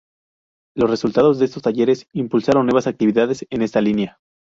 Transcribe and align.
Los 0.75 0.89
resultados 0.89 1.37
de 1.37 1.45
estos 1.45 1.61
talleres 1.61 2.07
impulsaron 2.11 2.65
nuevas 2.65 2.87
actividades 2.87 3.45
en 3.51 3.61
esta 3.61 3.81
línea. 3.81 4.17